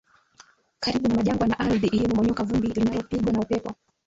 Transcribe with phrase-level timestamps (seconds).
[0.79, 3.75] karibu na majangwa na ardhi iliyomomonyoka vumbi linalopigwa na upepo